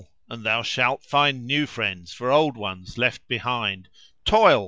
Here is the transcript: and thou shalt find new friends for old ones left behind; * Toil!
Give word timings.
and 0.29 0.43
thou 0.43 0.63
shalt 0.63 1.03
find 1.03 1.45
new 1.45 1.67
friends 1.67 2.11
for 2.11 2.31
old 2.31 2.57
ones 2.57 2.97
left 2.97 3.27
behind; 3.27 3.87
* 4.09 4.25
Toil! 4.25 4.59